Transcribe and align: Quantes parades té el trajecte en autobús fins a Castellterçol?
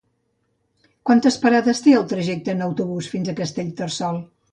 Quantes 1.09 1.35
parades 1.43 1.81
té 1.87 1.93
el 1.97 2.07
trajecte 2.13 2.55
en 2.57 2.63
autobús 2.69 3.11
fins 3.13 3.31
a 3.31 3.37
Castellterçol? 3.41 4.19